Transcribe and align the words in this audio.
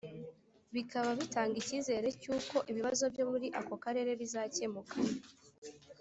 bikaba 0.75 1.09
bitanga 1.19 1.55
icyizere 1.61 2.07
cy 2.21 2.27
uko 2.37 2.55
ibibazo 2.71 3.03
byo 3.13 3.25
muri 3.31 3.47
ako 3.59 3.73
karere 3.83 4.11
bizakemuka 4.21 4.95